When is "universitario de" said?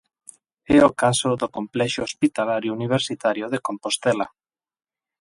2.79-3.59